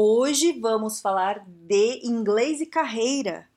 [0.00, 3.48] Hoje vamos falar de inglês e carreira.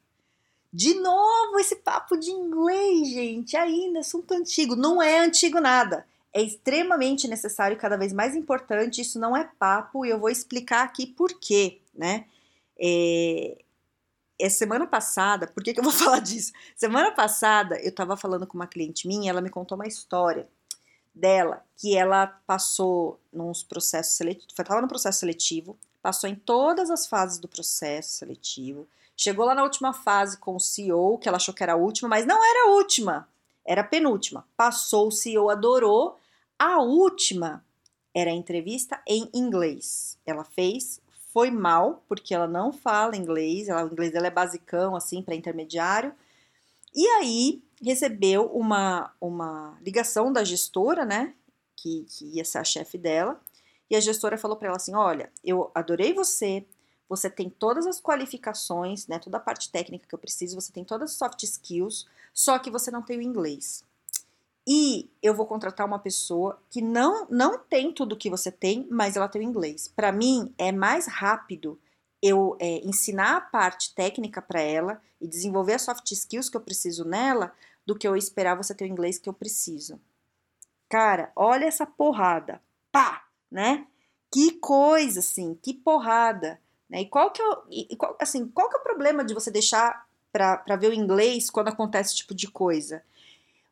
[0.73, 4.75] De novo esse papo de inglês, gente, ainda assunto antigo.
[4.75, 6.03] Não é antigo nada.
[6.33, 9.01] É extremamente necessário, cada vez mais importante.
[9.01, 12.25] Isso não é papo e eu vou explicar aqui por quê, né?
[12.75, 13.63] É,
[14.39, 16.53] é semana passada, por que, que eu vou falar disso?
[16.75, 20.49] Semana passada eu estava falando com uma cliente minha, ela me contou uma história
[21.13, 27.07] dela que ela passou nos processos seletivos, estava no processo seletivo, passou em todas as
[27.07, 31.53] fases do processo seletivo, chegou lá na última fase com o CEO, que ela achou
[31.53, 33.27] que era a última, mas não era a última,
[33.65, 34.45] era a penúltima.
[34.57, 36.17] Passou, o CEO adorou.
[36.57, 37.63] A última
[38.13, 40.17] era a entrevista em inglês.
[40.25, 40.99] Ela fez,
[41.31, 45.35] foi mal, porque ela não fala inglês, ela, o inglês dela é basicão, assim, para
[45.35, 46.13] intermediário.
[46.93, 51.33] E aí recebeu uma, uma ligação da gestora, né,
[51.75, 53.39] que, que ia ser a chefe dela,
[53.91, 56.65] e a gestora falou para ela assim: Olha, eu adorei você,
[57.09, 60.85] você tem todas as qualificações, né, toda a parte técnica que eu preciso, você tem
[60.85, 63.83] todas as soft skills, só que você não tem o inglês.
[64.65, 69.17] E eu vou contratar uma pessoa que não não tem tudo que você tem, mas
[69.17, 69.89] ela tem o inglês.
[69.89, 71.77] Para mim é mais rápido
[72.21, 76.61] eu é, ensinar a parte técnica para ela e desenvolver as soft skills que eu
[76.61, 77.51] preciso nela
[77.85, 79.99] do que eu esperar você ter o inglês que eu preciso.
[80.87, 82.61] Cara, olha essa porrada.
[82.91, 83.25] Pá!
[83.51, 83.85] Né?
[84.31, 87.01] Que coisa, assim, que porrada, né?
[87.01, 89.51] E qual que é, o, e, qual, assim, qual que é o problema de você
[89.51, 93.03] deixar para ver o inglês quando acontece esse tipo de coisa?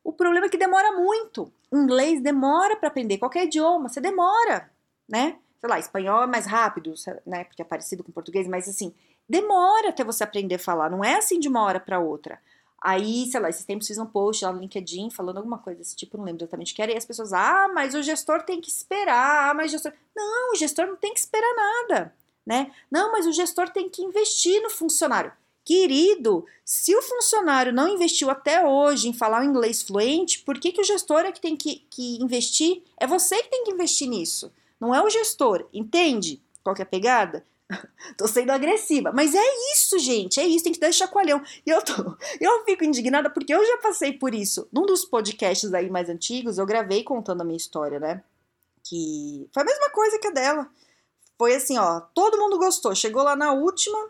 [0.03, 1.51] O problema é que demora muito.
[1.71, 4.69] O inglês demora para aprender, qualquer idioma, você demora,
[5.07, 5.37] né?
[5.59, 6.93] Sei lá, espanhol é mais rápido,
[7.25, 7.43] né?
[7.43, 8.93] Porque é parecido com português, mas assim,
[9.27, 12.39] demora até você aprender a falar, não é assim de uma hora para outra.
[12.81, 15.95] Aí, sei lá, esses tempos fiz um post lá no LinkedIn falando alguma coisa desse
[15.95, 18.61] tipo, não lembro exatamente o que era, e as pessoas, ah, mas o gestor tem
[18.61, 19.93] que esperar, ah, mas o gestor.
[20.15, 22.71] Não, o gestor não tem que esperar nada, né?
[22.89, 25.31] Não, mas o gestor tem que investir no funcionário.
[25.65, 30.71] Querido, se o funcionário não investiu até hoje em falar o inglês fluente, por que,
[30.71, 32.81] que o gestor é que tem que, que investir?
[32.97, 36.41] É você que tem que investir nisso, não é o gestor, entende?
[36.63, 37.45] Qual que é a pegada?
[38.17, 39.11] tô sendo agressiva.
[39.11, 39.43] Mas é
[39.73, 40.39] isso, gente.
[40.39, 41.41] É isso, tem que dar chacoalhão.
[41.65, 41.93] E eu, tô,
[42.39, 44.67] eu fico indignada porque eu já passei por isso.
[44.71, 48.23] Num dos podcasts aí mais antigos, eu gravei contando a minha história, né?
[48.83, 50.69] Que foi a mesma coisa que a dela.
[51.37, 52.93] Foi assim, ó, todo mundo gostou.
[52.95, 54.09] Chegou lá na última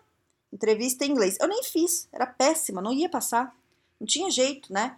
[0.51, 1.37] entrevista em inglês.
[1.39, 3.55] Eu nem fiz, era péssima, não ia passar.
[3.99, 4.97] Não tinha jeito, né?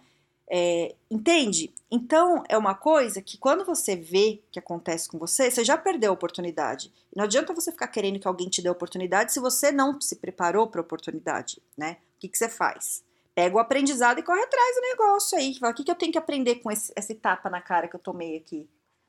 [0.54, 1.72] É, entende?
[1.90, 6.10] Então, é uma coisa que quando você vê que acontece com você, você já perdeu
[6.10, 6.92] a oportunidade.
[7.16, 10.16] Não adianta você ficar querendo que alguém te dê a oportunidade se você não se
[10.16, 11.96] preparou para a oportunidade, né?
[12.16, 13.02] O que, que você faz?
[13.34, 15.58] Pega o aprendizado e corre atrás do negócio aí.
[15.58, 17.96] Fala, o que, que eu tenho que aprender com esse, esse tapa na cara que
[17.96, 18.68] eu tomei aqui?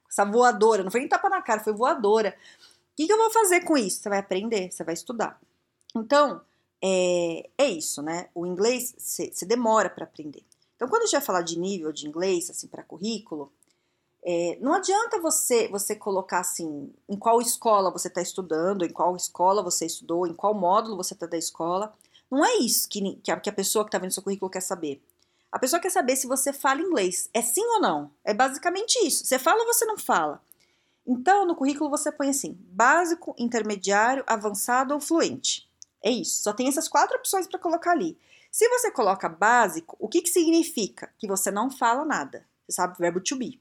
[0.09, 0.81] Essa voadora.
[0.81, 2.33] Não foi nem tapa na cara, foi voadora.
[2.93, 4.01] O que, que eu vou fazer com isso?
[4.01, 5.37] Você vai aprender, você vai estudar.
[5.93, 6.41] Então,
[6.81, 8.29] é, é isso, né?
[8.33, 10.43] O inglês, você demora para aprender.
[10.83, 13.49] Então, quando a gente vai falar de nível de inglês, assim, para currículo,
[14.21, 19.15] é, não adianta você você colocar assim em qual escola você está estudando, em qual
[19.15, 21.93] escola você estudou, em qual módulo você está da escola.
[22.29, 24.59] Não é isso que, que, a, que a pessoa que está vendo seu currículo quer
[24.59, 25.01] saber.
[25.49, 27.29] A pessoa quer saber se você fala inglês.
[27.33, 28.11] É sim ou não?
[28.25, 29.23] É basicamente isso.
[29.25, 30.41] Você fala ou você não fala?
[31.07, 35.65] Então, no currículo você põe assim: básico, intermediário, avançado ou fluente.
[36.03, 36.43] É isso.
[36.43, 38.17] Só tem essas quatro opções para colocar ali.
[38.53, 41.11] Se você coloca básico, o que, que significa?
[41.17, 42.45] Que você não fala nada.
[42.67, 43.59] Você sabe o verbo to be.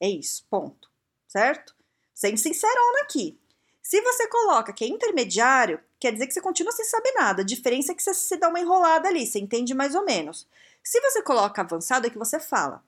[0.00, 0.90] É isso, ponto.
[1.28, 1.76] Certo?
[2.14, 3.38] Sendo sincerona aqui.
[3.82, 7.42] Se você coloca que é intermediário, quer dizer que você continua sem saber nada.
[7.42, 10.48] A diferença é que você se dá uma enrolada ali, você entende mais ou menos.
[10.82, 12.82] Se você coloca avançado, é que você fala.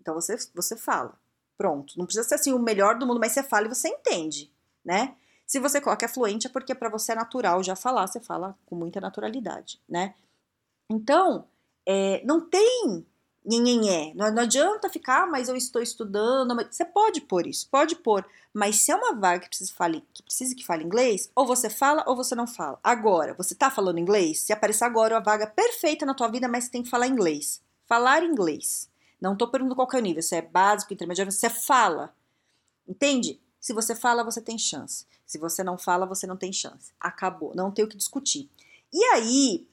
[0.00, 1.18] Então você, você fala.
[1.56, 1.98] Pronto.
[1.98, 4.48] Não precisa ser assim o melhor do mundo, mas você fala e você entende,
[4.84, 5.16] né?
[5.44, 8.56] Se você coloca é fluente, é porque para você é natural já falar, você fala
[8.64, 10.14] com muita naturalidade, né?
[10.90, 11.46] Então,
[11.86, 13.04] é, não tem
[13.44, 14.12] nhenhenhé.
[14.14, 16.54] Não, não adianta ficar, ah, mas eu estou estudando.
[16.54, 16.76] Mas...
[16.76, 18.26] Você pode pôr isso, pode pôr.
[18.52, 21.70] Mas se é uma vaga que precisa, fale, que precisa que fale inglês, ou você
[21.70, 22.78] fala ou você não fala.
[22.82, 24.40] Agora, você está falando inglês?
[24.40, 27.62] Se aparecer agora uma vaga perfeita na tua vida, mas você tem que falar inglês.
[27.86, 28.90] Falar inglês.
[29.20, 32.14] Não estou perguntando qual é o nível, se é básico, intermediário, você fala.
[32.86, 33.40] Entende?
[33.60, 35.06] Se você fala, você tem chance.
[35.26, 36.92] Se você não fala, você não tem chance.
[37.00, 37.54] Acabou.
[37.54, 38.48] Não tem o que discutir.
[38.92, 39.66] E aí,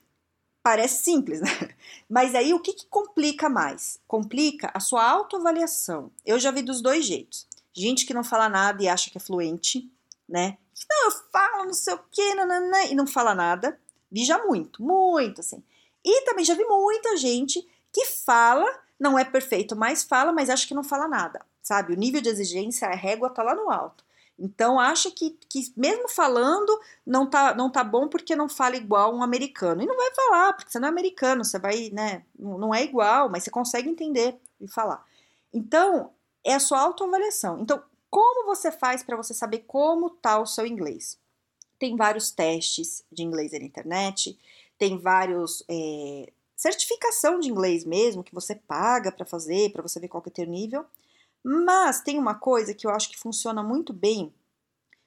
[0.65, 1.47] Parece simples, né?
[2.09, 3.99] Mas aí o que, que complica mais?
[4.07, 6.09] Complica a sua autoavaliação.
[6.25, 7.47] Eu já vi dos dois jeitos.
[7.71, 9.87] Gente que não fala nada e acha que é fluente,
[10.27, 10.57] né?
[10.89, 13.79] Não, eu falo não sei o quê, nanana, e não fala nada.
[14.11, 15.63] Vi já muito, muito assim.
[16.03, 17.61] E também já vi muita gente
[17.93, 18.65] que fala,
[18.99, 21.93] não é perfeito, mas fala, mas acha que não fala nada, sabe?
[21.93, 24.03] O nível de exigência, a régua tá lá no alto.
[24.37, 29.15] Então acha que, que mesmo falando não tá, não tá bom porque não fala igual
[29.15, 29.81] um americano.
[29.81, 32.23] E não vai falar, porque você não é americano, você vai, né?
[32.37, 35.03] Não é igual, mas você consegue entender e falar.
[35.53, 36.11] Então,
[36.43, 37.59] é a sua autoavaliação.
[37.59, 41.17] Então, como você faz para você saber como tá o seu inglês?
[41.79, 44.37] Tem vários testes de inglês na internet,
[44.77, 50.07] tem vários é, certificação de inglês mesmo que você paga para fazer, para você ver
[50.07, 50.85] qual que é o teu nível.
[51.47, 54.33] Mas tem uma coisa que eu acho que funciona muito bem.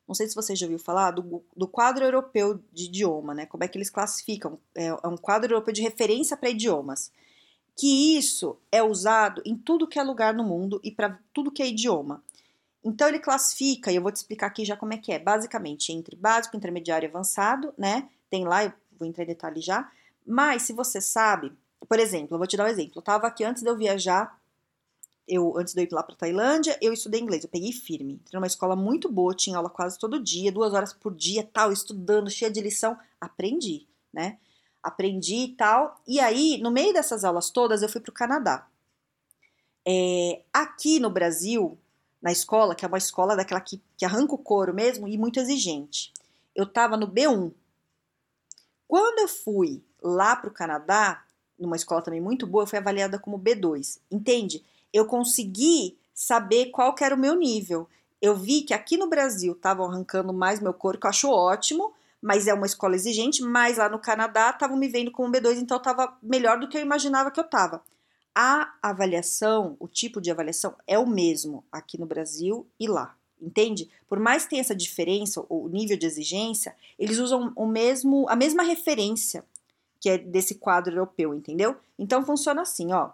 [0.07, 3.45] Não sei se você já ouviu falar do, do quadro europeu de idioma, né?
[3.45, 4.57] Como é que eles classificam?
[4.73, 7.11] É, é um quadro europeu de referência para idiomas.
[7.77, 11.61] Que isso é usado em tudo que é lugar no mundo e para tudo que
[11.61, 12.23] é idioma.
[12.85, 15.93] Então ele classifica, e eu vou te explicar aqui já como é que é, basicamente
[15.93, 18.09] entre básico, intermediário e avançado, né?
[18.31, 19.91] Tem lá, eu vou entrar em detalhe já.
[20.25, 21.53] Mas se você sabe,
[21.89, 22.93] por exemplo, eu vou te dar um exemplo.
[22.95, 24.38] Eu estava aqui antes de eu viajar,
[25.29, 27.45] eu antes de eu ir lá para Tailândia, eu estudei inglês.
[27.45, 28.15] Eu peguei firme.
[28.15, 31.71] Entrei numa escola muito boa, tinha aula quase todo dia, duas horas por dia, tal,
[31.71, 32.99] estudando, cheia de lição.
[33.21, 34.39] Aprendi, né?
[34.83, 36.01] Aprendi e tal.
[36.07, 38.67] E aí, no meio dessas aulas todas, eu fui para o Canadá.
[39.87, 41.79] É, aqui no Brasil,
[42.21, 45.39] na escola, que é uma escola daquela que, que arranca o couro mesmo e muito
[45.39, 46.13] exigente.
[46.55, 47.53] Eu estava no B1.
[48.87, 51.25] Quando eu fui lá para o Canadá,
[51.59, 54.01] numa escola também muito boa, eu fui avaliada como B2.
[54.11, 54.65] Entende?
[54.93, 57.89] Eu consegui saber qual era o meu nível.
[58.21, 61.93] Eu vi que aqui no Brasil estavam arrancando mais meu couro, que eu acho ótimo,
[62.21, 65.77] mas é uma escola exigente, mas lá no Canadá estavam me vendo como B2, então
[65.77, 67.83] estava melhor do que eu imaginava que eu estava
[68.41, 73.17] a avaliação, o tipo de avaliação é o mesmo aqui no Brasil e lá.
[73.43, 73.91] Entende?
[74.09, 78.37] Por mais que tenha essa diferença, o nível de exigência, eles usam o mesmo, a
[78.37, 79.45] mesma referência
[80.01, 81.75] que é desse quadro europeu, entendeu?
[81.99, 83.11] Então funciona assim, ó.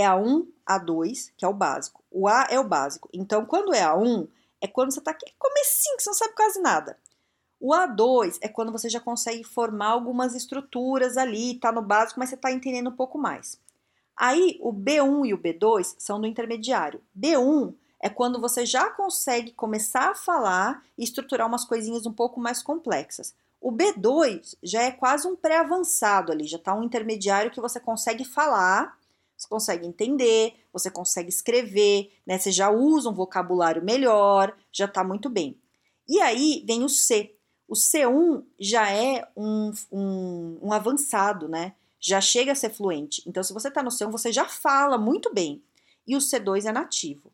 [0.00, 2.02] É A1, A2, que é o básico.
[2.10, 3.08] O A é o básico.
[3.12, 4.28] Então, quando é A1,
[4.60, 6.98] é quando você tá aqui comecinho, que você não sabe quase nada.
[7.60, 12.28] O A2 é quando você já consegue formar algumas estruturas ali, tá no básico, mas
[12.28, 13.58] você tá entendendo um pouco mais.
[14.16, 17.00] Aí o B1 e o B2 são do intermediário.
[17.18, 22.38] B1 é quando você já consegue começar a falar e estruturar umas coisinhas um pouco
[22.38, 23.34] mais complexas.
[23.60, 28.22] O B2 já é quase um pré-avançado ali, já está um intermediário que você consegue
[28.22, 28.94] falar,
[29.44, 32.38] você consegue entender, você consegue escrever, né?
[32.38, 35.58] Você já usa um vocabulário melhor, já está muito bem.
[36.08, 37.34] E aí vem o C.
[37.66, 41.74] O C1 já é um, um, um avançado, né?
[42.04, 43.22] já chega a ser fluente.
[43.26, 45.62] Então, se você está no C1, você já fala muito bem.
[46.06, 47.32] E o C2 é nativo.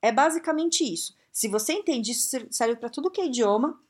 [0.00, 1.16] É basicamente isso.
[1.32, 3.80] Se você entende isso, serve para tudo que é idioma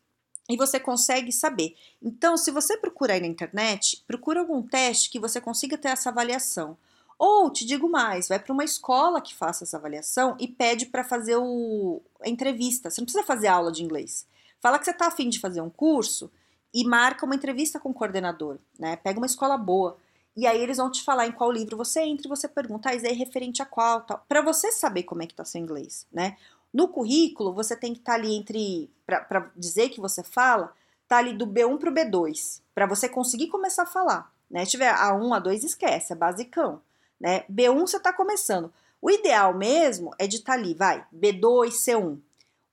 [0.49, 1.77] e você consegue saber.
[2.01, 6.09] Então, se você procurar aí na internet, procura algum teste que você consiga ter essa
[6.09, 6.79] avaliação.
[7.25, 11.05] Ou, te digo mais, vai para uma escola que faça essa avaliação e pede para
[11.05, 12.91] fazer o, a entrevista.
[12.91, 14.27] Você não precisa fazer aula de inglês.
[14.61, 16.29] Fala que você está afim de fazer um curso
[16.75, 18.59] e marca uma entrevista com o coordenador.
[18.77, 18.97] Né?
[18.97, 19.97] Pega uma escola boa.
[20.37, 22.95] E aí eles vão te falar em qual livro você entra e você pergunta, ah,
[22.97, 24.25] isso é referente a qual, tal.
[24.29, 26.37] Para você saber como é que tá seu inglês, né?
[26.75, 30.73] No currículo, você tem que estar tá ali entre, para dizer que você fala,
[31.07, 34.65] tá ali do B1 pro B2, para você conseguir começar a falar, né?
[34.65, 36.81] Se tiver A1, A2, esquece, é basicão,
[37.23, 37.45] né?
[37.49, 38.73] B1 você tá começando.
[39.01, 42.19] O ideal mesmo é de estar tá ali, vai, B2, C1.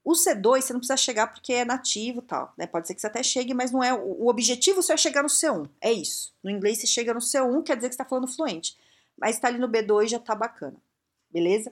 [0.04, 2.66] O C2 você não precisa chegar porque é nativo tal, né?
[2.66, 3.94] Pode ser que você até chegue, mas não é.
[3.94, 5.70] O objetivo seu é chegar no C1.
[5.80, 6.34] É isso.
[6.44, 8.76] No inglês você chega no C1, quer dizer que você está falando fluente.
[9.16, 10.78] Mas está ali no B2 já tá bacana.
[11.30, 11.72] Beleza?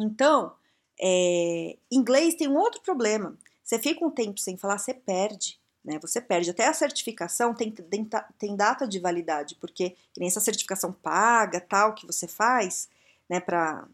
[0.00, 0.54] Então,
[1.00, 3.36] é, inglês tem um outro problema.
[3.64, 5.58] Você fica um tempo sem falar, você perde.
[5.84, 6.50] Né, você perde.
[6.50, 11.94] Até a certificação tem, tem, tem data de validade, porque nem essa certificação paga, tal,
[11.94, 12.88] que você faz,
[13.28, 13.86] né, para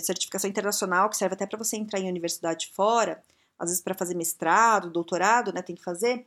[0.00, 3.22] certificação internacional, que serve até para você entrar em universidade fora,
[3.58, 6.24] às vezes para fazer mestrado, doutorado, né, tem que fazer,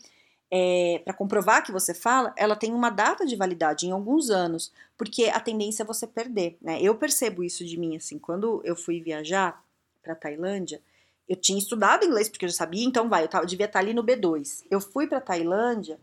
[0.51, 4.72] é, para comprovar que você fala, ela tem uma data de validade em alguns anos,
[4.98, 6.79] porque a tendência é você perder, né?
[6.81, 9.63] Eu percebo isso de mim, assim, quando eu fui viajar
[10.03, 10.81] para Tailândia,
[11.31, 13.93] eu tinha estudado inglês porque eu já sabia, então vai, eu, tava, devia estar ali
[13.93, 14.63] no B2.
[14.69, 16.00] Eu fui para Tailândia,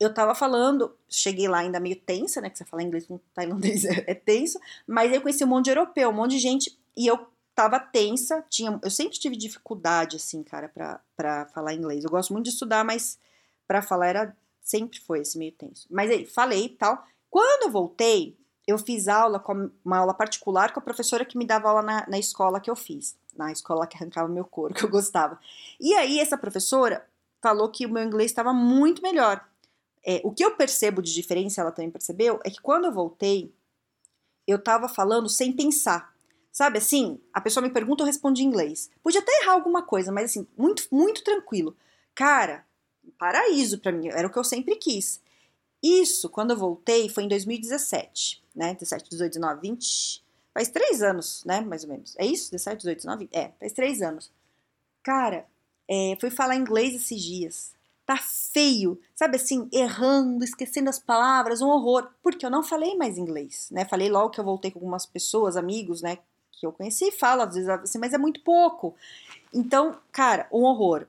[0.00, 2.50] eu tava falando, cheguei lá ainda meio tensa, né?
[2.50, 5.70] Que você fala inglês com tailandês é, é tenso, mas eu conheci um monte de
[5.70, 10.42] europeu, um monte de gente, e eu tava tensa, tinha, eu sempre tive dificuldade, assim,
[10.42, 12.04] cara, pra falar inglês.
[12.04, 13.18] Eu gosto muito de estudar, mas
[13.66, 15.88] para falar era Sempre foi esse meio tenso.
[15.90, 17.04] Mas aí, falei e tal.
[17.28, 21.44] Quando eu voltei, eu fiz aula, com uma aula particular com a professora que me
[21.44, 23.18] dava aula na, na escola que eu fiz.
[23.36, 25.38] Na escola que arrancava meu couro, que eu gostava.
[25.80, 27.06] E aí, essa professora
[27.40, 29.44] falou que o meu inglês estava muito melhor.
[30.04, 33.54] É, o que eu percebo de diferença, ela também percebeu, é que quando eu voltei,
[34.46, 36.12] eu tava falando sem pensar.
[36.50, 38.90] Sabe assim, a pessoa me pergunta, eu respondo em inglês.
[39.02, 41.74] Podia até errar alguma coisa, mas assim, muito, muito tranquilo.
[42.14, 42.66] Cara,
[43.18, 45.20] paraíso para mim, era o que eu sempre quis.
[45.82, 48.74] Isso, quando eu voltei, foi em 2017, né?
[48.74, 50.21] 17, 18, 19, 20.
[50.54, 51.60] Faz três anos, né?
[51.60, 52.14] Mais ou menos.
[52.18, 52.50] É isso?
[52.50, 53.28] 17, 18, 19?
[53.32, 54.30] É, faz três anos.
[55.02, 55.46] Cara,
[55.88, 57.72] é, fui falar inglês esses dias.
[58.04, 63.16] Tá feio, sabe assim, errando, esquecendo as palavras, um horror, porque eu não falei mais
[63.16, 63.84] inglês, né?
[63.84, 66.18] Falei logo que eu voltei com algumas pessoas, amigos, né,
[66.50, 68.94] que eu conheci e falo às vezes assim, mas é muito pouco.
[69.52, 71.02] Então, cara, um horror.
[71.02, 71.06] O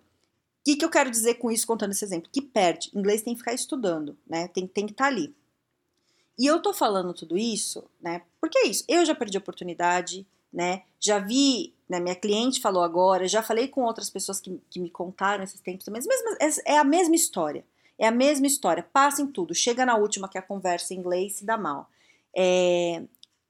[0.64, 2.30] que, que eu quero dizer com isso, contando esse exemplo?
[2.32, 2.90] Que perde.
[2.94, 4.48] Inglês tem que ficar estudando, né?
[4.48, 5.36] Tem, tem que estar tá ali.
[6.38, 8.22] E eu tô falando tudo isso, né?
[8.44, 8.84] Porque é isso.
[8.90, 10.84] Eu já perdi a oportunidade, né?
[11.00, 14.90] Já vi, né, minha cliente falou agora, já falei com outras pessoas que, que me
[14.90, 16.02] contaram esses tempos também,
[16.66, 17.64] é, a mesma história.
[17.98, 18.84] É a mesma história.
[18.84, 19.56] Passa em tudo.
[19.56, 21.90] Chega na última que é a conversa em inglês se dá mal.
[22.36, 23.02] É,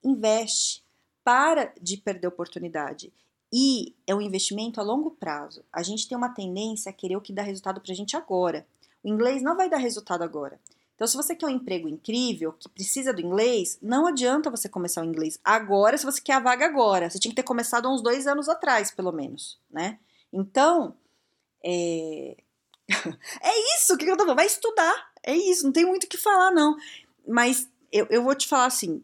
[0.03, 0.83] investe.
[1.23, 3.12] Para de perder oportunidade.
[3.51, 5.65] E é um investimento a longo prazo.
[5.73, 8.63] A gente tem uma tendência a querer o que dá resultado pra gente agora.
[9.03, 10.59] O inglês não vai dar resultado agora.
[10.95, 15.01] Então, se você quer um emprego incrível, que precisa do inglês, não adianta você começar
[15.01, 17.09] o inglês agora se você quer a vaga agora.
[17.09, 20.00] Você tinha que ter começado há uns dois anos atrás, pelo menos, né?
[20.31, 20.95] Então,
[21.63, 22.38] é,
[23.41, 24.38] é isso que eu tô falando.
[24.38, 25.12] Vai estudar.
[25.23, 26.75] É isso, não tem muito o que falar, não.
[27.27, 29.01] Mas eu, eu vou te falar assim: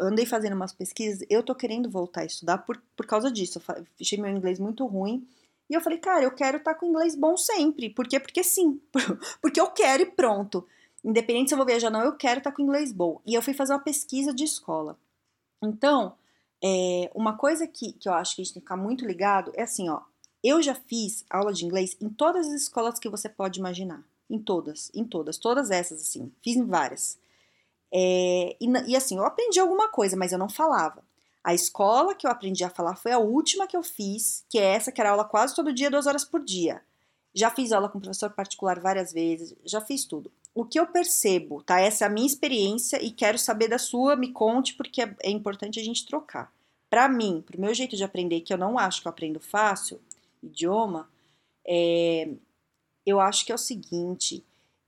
[0.00, 3.60] andei fazendo umas pesquisas, eu tô querendo voltar a estudar por, por causa disso.
[3.68, 5.26] Eu achei meu inglês muito ruim.
[5.70, 7.90] E eu falei, cara, eu quero estar tá com inglês bom sempre.
[7.90, 8.18] Por quê?
[8.18, 8.80] Porque sim.
[9.42, 10.66] Porque eu quero e pronto.
[11.04, 13.20] Independente se eu vou viajar ou não, eu quero estar com inglês bom.
[13.24, 14.98] E eu fui fazer uma pesquisa de escola.
[15.62, 16.14] Então,
[16.62, 19.52] é, uma coisa que, que eu acho que a gente tem que ficar muito ligado
[19.54, 20.00] é assim, ó.
[20.42, 24.02] Eu já fiz aula de inglês em todas as escolas que você pode imaginar.
[24.30, 26.32] Em todas, em todas, todas essas, assim.
[26.42, 27.18] Fiz em várias.
[27.92, 31.02] É, e, e assim, eu aprendi alguma coisa, mas eu não falava.
[31.42, 34.74] A escola que eu aprendi a falar foi a última que eu fiz, que é
[34.74, 36.82] essa que era aula quase todo dia, duas horas por dia.
[37.32, 41.62] Já fiz aula com professor particular várias vezes, já fiz tudo o que eu percebo,
[41.62, 41.80] tá?
[41.80, 45.30] Essa é a minha experiência e quero saber da sua, me conte, porque é, é
[45.30, 46.52] importante a gente trocar.
[46.90, 50.00] Para mim, pro meu jeito de aprender, que eu não acho que eu aprendo fácil,
[50.42, 51.08] idioma,
[51.66, 52.30] é,
[53.04, 54.44] eu acho que é o seguinte: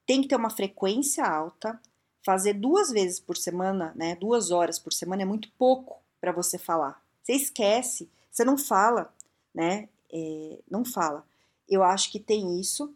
[0.07, 1.81] tem que ter uma frequência alta,
[2.25, 4.17] fazer duas vezes por semana, né?
[4.17, 7.03] Duas horas por semana é muito pouco para você falar.
[7.23, 9.13] Você esquece, você não fala,
[9.55, 9.89] né?
[10.13, 11.25] É, não fala.
[11.69, 12.95] Eu acho que tem isso.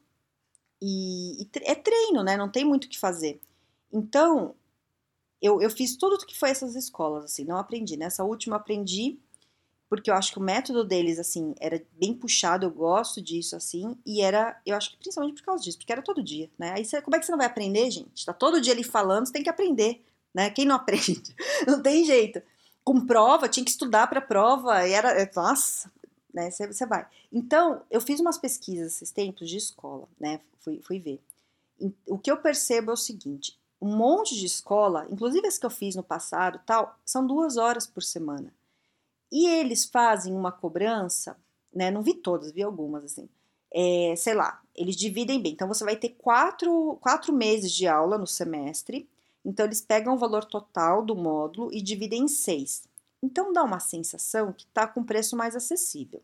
[0.81, 2.37] E, e é treino, né?
[2.37, 3.41] Não tem muito o que fazer.
[3.93, 4.55] Então,
[5.41, 7.97] eu, eu fiz tudo o que foi essas escolas, assim, não aprendi.
[7.97, 9.19] Nessa última aprendi,
[9.89, 13.97] porque eu acho que o método deles, assim, era bem puxado, eu gosto disso, assim,
[14.05, 16.73] e era, eu acho que principalmente por causa disso, porque era todo dia, né?
[16.73, 18.25] Aí você, como é que você não vai aprender, gente?
[18.25, 20.03] Tá todo dia ali falando, você tem que aprender,
[20.35, 20.51] né?
[20.51, 21.23] Quem não aprende?
[21.67, 22.43] não tem jeito.
[22.83, 25.91] Com prova, tinha que estudar para prova, e era, nossa,
[26.35, 26.51] né?
[26.51, 27.07] Você vai.
[27.33, 30.41] Então, eu fiz umas pesquisas esses tempos de escola, né?
[30.59, 31.21] Fui, fui ver.
[32.07, 35.71] O que eu percebo é o seguinte: um monte de escola, inclusive as que eu
[35.71, 38.53] fiz no passado, tal, são duas horas por semana.
[39.31, 41.37] E eles fazem uma cobrança,
[41.73, 41.91] né?
[41.91, 43.29] Não vi todas, vi algumas assim.
[43.73, 45.53] É, sei lá, eles dividem bem.
[45.53, 49.09] Então você vai ter quatro, quatro meses de aula no semestre.
[49.45, 52.85] Então eles pegam o valor total do módulo e dividem em seis.
[53.25, 56.23] Então dá uma sensação que está com preço mais acessível.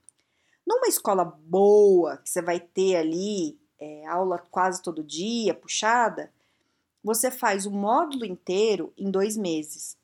[0.66, 6.30] Numa escola boa, que você vai ter ali é, aula quase todo dia, puxada,
[7.02, 9.96] você faz o módulo inteiro em dois meses,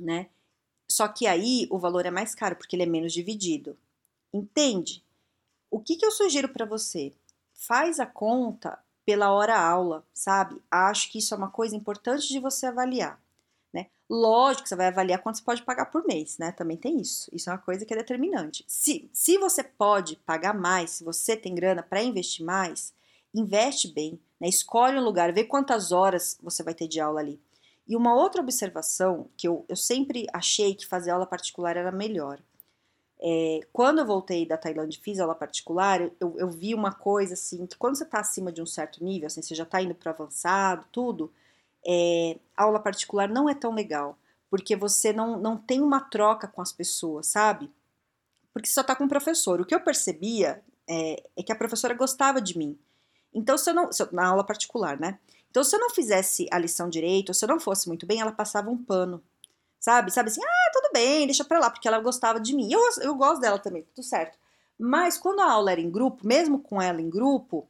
[0.00, 0.30] né?
[0.90, 3.76] Só que aí o valor é mais caro porque ele é menos dividido.
[4.32, 5.04] Entende?
[5.70, 7.12] O que, que eu sugiro para você?
[7.52, 10.62] Faz a conta pela hora aula, sabe?
[10.70, 13.21] Acho que isso é uma coisa importante de você avaliar.
[14.14, 16.52] Lógico que você vai avaliar quanto você pode pagar por mês, né?
[16.52, 17.30] Também tem isso.
[17.32, 18.62] Isso é uma coisa que é determinante.
[18.68, 22.92] Se, se você pode pagar mais, se você tem grana para investir mais,
[23.34, 24.50] investe bem, né?
[24.50, 27.40] Escolhe um lugar, vê quantas horas você vai ter de aula ali.
[27.88, 32.38] E uma outra observação que eu, eu sempre achei que fazer aula particular era melhor.
[33.18, 37.32] É, quando eu voltei da Tailândia e fiz aula particular, eu, eu vi uma coisa
[37.32, 39.94] assim, que quando você está acima de um certo nível, assim, você já está indo
[39.94, 41.32] para avançado, tudo,
[41.86, 44.18] é, aula particular não é tão legal,
[44.50, 47.70] porque você não, não tem uma troca com as pessoas, sabe?
[48.52, 49.60] Porque só tá com o professor.
[49.60, 52.78] O que eu percebia é, é que a professora gostava de mim.
[53.34, 53.90] Então, se eu não.
[53.90, 55.18] Se eu, na aula particular, né?
[55.50, 58.20] Então, se eu não fizesse a lição direito, ou se eu não fosse muito bem,
[58.20, 59.22] ela passava um pano.
[59.80, 60.12] Sabe?
[60.12, 62.72] Sabe assim, ah, tudo bem, deixa pra lá, porque ela gostava de mim.
[62.72, 64.38] Eu, eu gosto dela também, tudo certo.
[64.78, 67.68] Mas quando a aula era em grupo, mesmo com ela em grupo,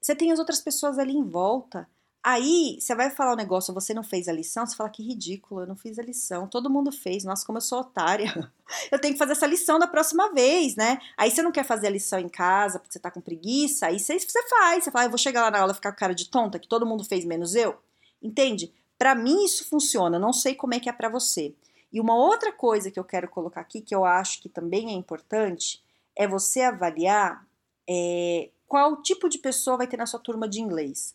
[0.00, 1.88] você tem as outras pessoas ali em volta.
[2.24, 5.02] Aí você vai falar o um negócio, você não fez a lição, você fala que
[5.02, 8.32] ridículo, eu não fiz a lição, todo mundo fez, nossa, como eu sou otária.
[8.90, 10.98] Eu tenho que fazer essa lição da próxima vez, né?
[11.14, 14.00] Aí você não quer fazer a lição em casa porque você tá com preguiça, aí
[14.00, 15.98] você, você faz, você fala, ah, eu vou chegar lá na aula e ficar com
[15.98, 17.76] cara de tonta, que todo mundo fez menos eu.
[18.22, 18.72] Entende?
[18.96, 21.54] Para mim isso funciona, não sei como é que é para você.
[21.92, 24.92] E uma outra coisa que eu quero colocar aqui, que eu acho que também é
[24.92, 25.82] importante,
[26.16, 27.46] é você avaliar
[27.88, 31.14] é, qual tipo de pessoa vai ter na sua turma de inglês.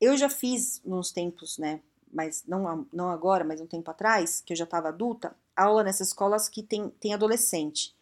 [0.00, 1.80] Eu já fiz nos tempos, né?
[2.12, 6.08] Mas não, não agora, mas um tempo atrás, que eu já estava adulta, aula nessas
[6.08, 7.94] escolas que tem, tem adolescente.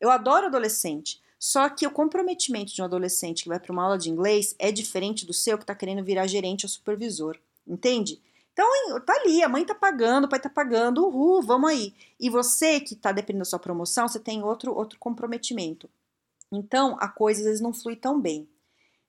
[0.00, 3.98] Eu adoro adolescente, só que o comprometimento de um adolescente que vai para uma aula
[3.98, 7.36] de inglês é diferente do seu que está querendo virar gerente ou supervisor,
[7.66, 8.20] entende?
[8.52, 11.94] Então, tá ali, a mãe tá pagando, o pai tá pagando, uhul, vamos aí.
[12.18, 15.88] E você que tá dependendo da sua promoção, você tem outro, outro comprometimento.
[16.50, 18.48] Então, a coisa às vezes não flui tão bem.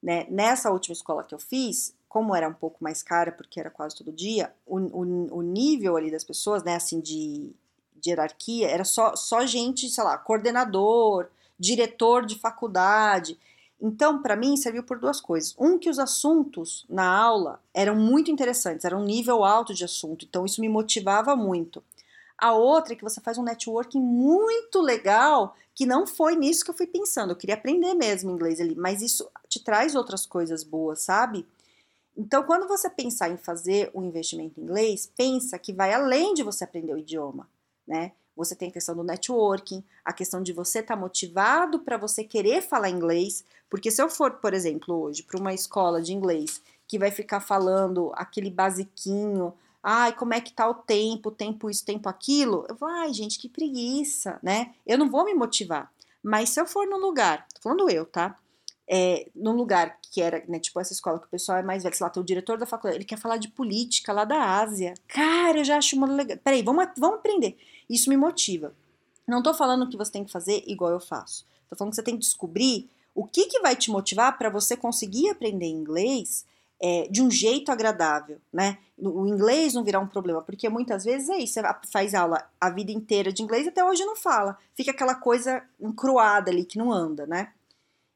[0.03, 0.27] Né?
[0.29, 3.95] Nessa última escola que eu fiz, como era um pouco mais cara, porque era quase
[3.95, 7.53] todo dia, o, o, o nível ali das pessoas, né, assim, de,
[7.95, 13.37] de hierarquia, era só, só gente, sei lá, coordenador, diretor de faculdade.
[13.79, 15.53] Então, para mim, serviu por duas coisas.
[15.57, 20.25] Um, que os assuntos na aula eram muito interessantes, era um nível alto de assunto,
[20.25, 21.83] então isso me motivava muito.
[22.39, 26.71] A outra é que você faz um networking muito legal, que não foi nisso que
[26.71, 27.31] eu fui pensando.
[27.31, 31.45] Eu queria aprender mesmo inglês ali, mas isso te traz outras coisas boas, sabe?
[32.19, 36.43] Então, quando você pensar em fazer um investimento em inglês, pensa que vai além de
[36.43, 37.47] você aprender o idioma,
[37.87, 38.11] né?
[38.35, 42.25] Você tem a questão do networking, a questão de você estar tá motivado para você
[42.25, 46.61] querer falar inglês, porque se eu for, por exemplo, hoje para uma escola de inglês
[46.85, 51.85] que vai ficar falando aquele basiquinho, ai, como é que tá o tempo, tempo isso,
[51.85, 54.73] tempo aquilo, eu vou, ai, gente, que preguiça, né?
[54.85, 55.89] Eu não vou me motivar.
[56.21, 58.35] Mas se eu for num lugar, tô falando eu, tá?
[58.91, 61.95] É, num lugar que era, né, tipo essa escola que o pessoal é mais velho,
[61.95, 64.95] sei lá, tem o diretor da faculdade, ele quer falar de política lá da Ásia.
[65.07, 66.37] Cara, eu já acho uma legal.
[66.43, 67.55] Peraí, vamos, vamos aprender.
[67.87, 68.73] Isso me motiva.
[69.27, 71.45] Não tô falando que você tem que fazer igual eu faço.
[71.69, 74.75] Tô falando que você tem que descobrir o que, que vai te motivar para você
[74.75, 76.43] conseguir aprender inglês
[76.81, 78.79] é, de um jeito agradável, né?
[78.97, 82.69] O inglês não virar um problema, porque muitas vezes é isso, você faz aula a
[82.69, 84.57] vida inteira de inglês até hoje não fala.
[84.73, 87.49] Fica aquela coisa encruada ali que não anda, né?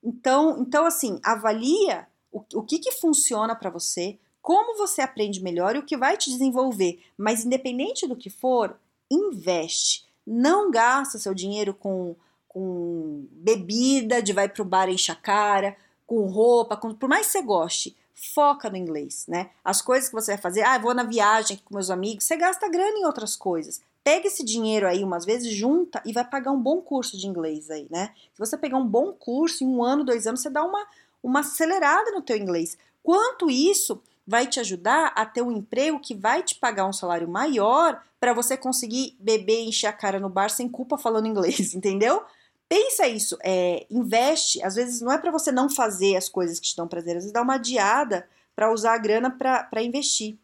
[0.04, 5.76] Então, então assim, avalia o, o que, que funciona para você, como você aprende melhor
[5.76, 7.02] e o que vai te desenvolver.
[7.18, 8.78] Mas independente do que for,
[9.10, 10.06] investe.
[10.26, 12.16] Não gasta seu dinheiro com,
[12.48, 17.32] com bebida, de vai pro bar encher a cara, com roupa, com, por mais que
[17.34, 19.50] você goste, foca no inglês, né?
[19.64, 22.70] As coisas que você vai fazer, ah, vou na viagem com meus amigos, você gasta
[22.70, 23.82] grana em outras coisas.
[24.04, 27.70] Pega esse dinheiro aí umas vezes, junta e vai pagar um bom curso de inglês
[27.70, 28.14] aí, né?
[28.34, 30.86] Se você pegar um bom curso em um ano, dois anos, você dá uma,
[31.22, 32.78] uma acelerada no teu inglês.
[33.02, 37.28] Quanto isso vai te ajudar a ter um emprego que vai te pagar um salário
[37.28, 41.74] maior para você conseguir beber e encher a cara no bar sem culpa falando inglês,
[41.76, 42.24] entendeu?
[42.68, 44.64] Pensa isso, é, investe.
[44.64, 47.24] Às vezes não é para você não fazer as coisas que te dão prazer, às
[47.24, 50.38] vezes dá uma adiada para usar a grana para investir,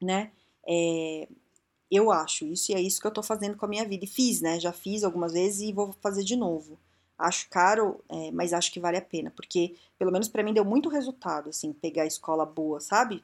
[0.00, 0.30] né?
[0.66, 1.28] É,
[1.90, 4.04] eu acho isso e é isso que eu tô fazendo com a minha vida.
[4.04, 4.58] E fiz, né?
[4.58, 6.78] Já fiz algumas vezes e vou fazer de novo.
[7.16, 10.64] Acho caro, é, mas acho que vale a pena, porque pelo menos para mim deu
[10.64, 13.22] muito resultado, assim, pegar a escola boa, sabe?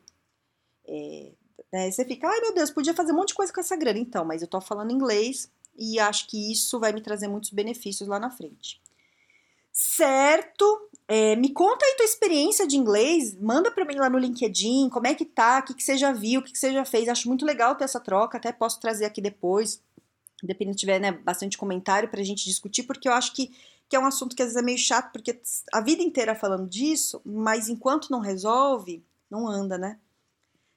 [0.86, 1.32] É,
[1.72, 3.98] né, você fica, ai meu Deus, podia fazer um monte de coisa com essa grana,
[3.98, 8.08] então, mas eu tô falando inglês e acho que isso vai me trazer muitos benefícios
[8.08, 8.80] lá na frente.
[9.72, 10.89] Certo?
[11.12, 15.08] É, me conta aí tua experiência de inglês, manda para mim lá no LinkedIn, como
[15.08, 17.08] é que tá, o que, que você já viu, o que, que você já fez.
[17.08, 19.82] Acho muito legal ter essa troca, até posso trazer aqui depois,
[20.40, 23.48] dependendo tiver né, bastante comentário pra gente discutir, porque eu acho que,
[23.88, 25.36] que é um assunto que às vezes é meio chato, porque
[25.72, 29.98] a vida inteira falando disso, mas enquanto não resolve, não anda, né?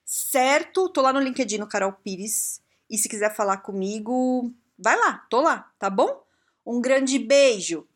[0.04, 0.89] Certo?
[0.89, 5.41] Tô lá no LinkedIn, no Carol Pires, e se quiser falar comigo, vai lá, tô
[5.41, 6.24] lá, tá bom?
[6.65, 7.88] Um grande beijo!